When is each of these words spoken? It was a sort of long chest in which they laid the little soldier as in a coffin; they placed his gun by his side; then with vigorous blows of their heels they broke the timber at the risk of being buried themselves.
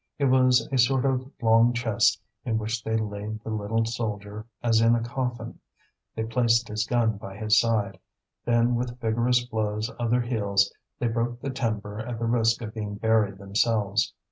It 0.17 0.25
was 0.25 0.67
a 0.71 0.79
sort 0.79 1.05
of 1.05 1.29
long 1.43 1.73
chest 1.73 2.19
in 2.43 2.57
which 2.57 2.83
they 2.83 2.97
laid 2.97 3.43
the 3.43 3.51
little 3.51 3.85
soldier 3.85 4.47
as 4.63 4.81
in 4.81 4.95
a 4.95 5.03
coffin; 5.03 5.59
they 6.15 6.23
placed 6.23 6.67
his 6.69 6.87
gun 6.87 7.17
by 7.17 7.37
his 7.37 7.59
side; 7.59 7.99
then 8.43 8.73
with 8.73 8.99
vigorous 8.99 9.45
blows 9.45 9.91
of 9.91 10.09
their 10.09 10.21
heels 10.21 10.73
they 10.97 11.07
broke 11.07 11.39
the 11.39 11.51
timber 11.51 11.99
at 11.99 12.17
the 12.17 12.25
risk 12.25 12.63
of 12.63 12.73
being 12.73 12.95
buried 12.95 13.37
themselves. 13.37 14.15